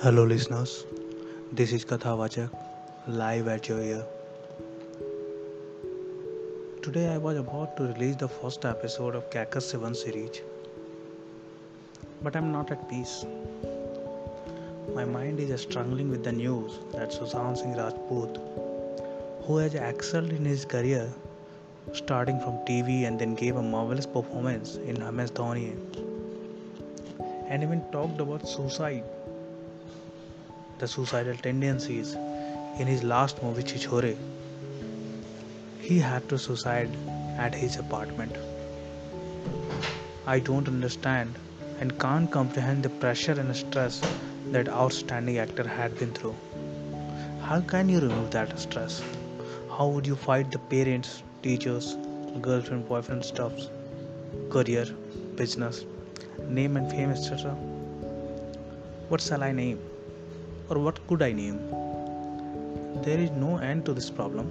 [0.00, 0.84] Hello, listeners.
[1.52, 2.50] This is Katha Vachak,
[3.08, 4.04] live at your ear.
[6.82, 10.42] Today, I was about to release the first episode of Kakas 7 series,
[12.22, 13.24] but I'm not at peace.
[14.94, 18.38] My mind is struggling with the news that Sushant Singh Rajput,
[19.46, 21.10] who has excelled in his career,
[21.94, 25.74] starting from TV and then gave a marvelous performance in MS Dhoni,
[27.48, 29.04] and even talked about suicide
[30.78, 32.14] the suicidal tendencies
[32.78, 34.16] in his last movie Chhichhore.
[35.80, 36.96] He had to suicide
[37.38, 38.36] at his apartment.
[40.26, 41.38] I don't understand
[41.80, 44.02] and can't comprehend the pressure and stress
[44.52, 46.36] that outstanding actor had been through.
[47.42, 49.02] How can you remove that stress?
[49.70, 51.96] How would you fight the parents, teachers,
[52.40, 53.70] girlfriend, boyfriend stuffs,
[54.50, 54.86] career,
[55.36, 55.84] business,
[56.48, 57.52] name and fame, etc.?
[59.08, 59.78] What shall I name?
[60.68, 61.58] Or what could I name?
[63.02, 64.50] There is no end to this problem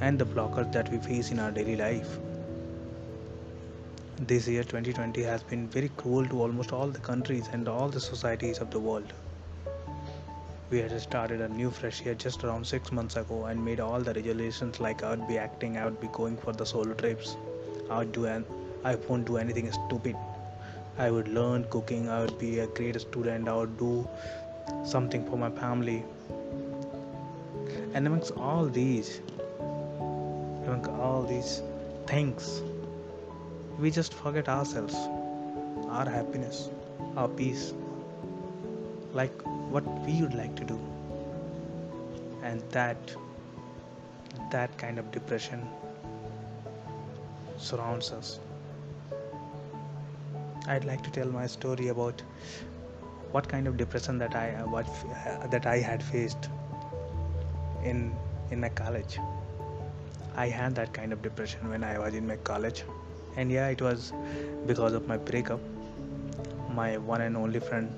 [0.00, 2.18] and the blockers that we face in our daily life.
[4.18, 8.00] This year 2020 has been very cruel to almost all the countries and all the
[8.00, 9.12] societies of the world.
[10.70, 14.00] We had started a new fresh year just around 6 months ago and made all
[14.00, 17.36] the resolutions like I would be acting, I would be going for the solo trips,
[17.90, 18.44] I would do an
[18.84, 20.16] I won't do anything stupid
[20.98, 24.06] I would learn cooking, I would be a great student, I would do
[24.84, 26.04] something for my family.
[27.94, 29.20] And amongst all these,
[29.58, 31.62] among all these
[32.06, 32.62] things,
[33.78, 34.94] we just forget ourselves,
[35.88, 36.68] our happiness,
[37.16, 37.72] our peace,
[39.14, 40.78] like what we would like to do.
[42.42, 43.16] And that,
[44.50, 45.66] that kind of depression
[47.56, 48.40] surrounds us.
[50.68, 52.22] I'd like to tell my story about
[53.32, 54.86] what kind of depression that I what
[55.50, 56.48] that I had faced
[57.82, 58.14] in
[58.50, 59.18] in my college.
[60.36, 62.84] I had that kind of depression when I was in my college,
[63.36, 64.12] and yeah, it was
[64.66, 65.60] because of my breakup.
[66.70, 67.92] My one and only friend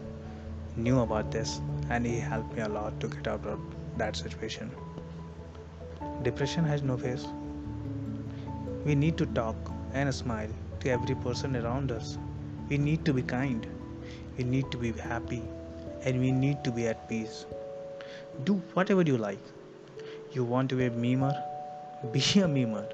[0.75, 3.61] knew about this, and he helped me a lot to get out of
[3.99, 4.71] that situation.
[6.23, 7.27] Depression has no face.
[8.85, 9.57] We need to talk
[9.93, 10.51] and smile
[10.81, 12.17] to every person around us
[12.69, 13.67] we need to be kind,
[14.39, 15.43] we need to be happy,
[16.03, 17.47] and we need to be at peace.
[18.45, 19.39] Do whatever you like.
[20.33, 21.35] You want to be a memer?
[22.13, 22.85] Be a memer.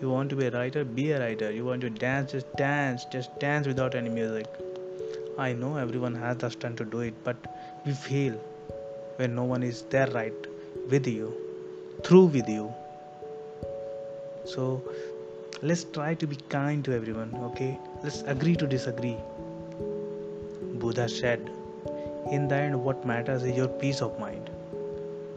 [0.00, 0.84] You want to be a writer?
[0.84, 1.50] Be a writer.
[1.50, 2.32] You want to dance?
[2.32, 3.04] Just dance.
[3.06, 4.46] Just dance without any music.
[5.38, 7.36] I know everyone has the strength to do it, but
[7.86, 8.34] we fail
[9.16, 10.46] when no one is there right
[10.90, 11.32] with you,
[12.04, 12.72] through with you.
[14.44, 14.82] So
[15.62, 17.78] let's try to be kind to everyone okay?
[18.02, 19.16] Let's agree to disagree.
[20.74, 21.50] Buddha said
[22.30, 24.50] in the end what matters is your peace of mind.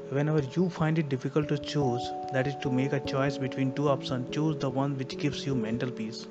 [0.10, 3.90] Whenever you find it difficult to choose that is to make a choice between two
[3.90, 6.26] options choose the one which gives you mental peace.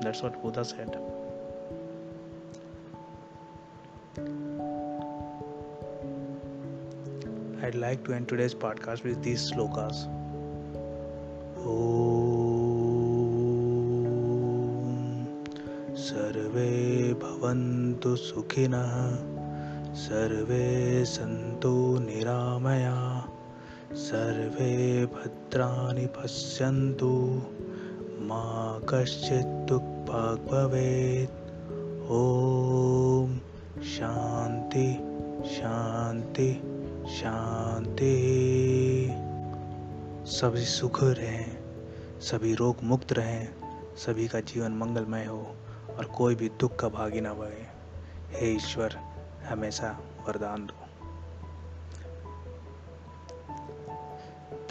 [0.00, 0.98] That's what buddha said.
[7.62, 10.06] I'd like to end today's podcast with these slokas.
[11.58, 12.25] Oh.
[16.06, 19.14] सर्वे भवन्तु सुखिनः,
[19.94, 23.28] सर्वे सन्तु निरामया,
[23.92, 27.42] सर्वे भद्राणि पश्यन्तु,
[28.20, 31.30] मा कश्चित् दुःखभाग् भवेत्
[32.10, 33.38] ॐ
[33.82, 34.94] शान्ति
[35.54, 36.52] शान्ति
[37.08, 38.16] शांति
[40.26, 41.58] सभी सुख रहें,
[42.20, 43.48] सभी रोग मुक्त रहें,
[43.96, 45.56] सभी का जीवन मंगलमय हो।
[45.98, 47.66] और कोई भी दुख का भागी ना बने
[48.38, 48.96] हे ईश्वर,
[49.44, 49.90] हमेशा
[50.28, 50.86] वरदान दो।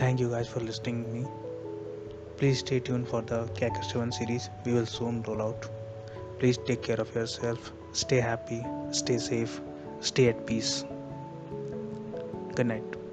[0.02, 1.24] Thank you guys for listening me
[2.40, 5.66] please stay tune for the कैकर seven series we will soon roll out
[6.40, 8.62] please take care of your self stay happy
[9.00, 9.60] stay safe
[10.04, 10.84] stay at peace
[12.56, 13.05] good night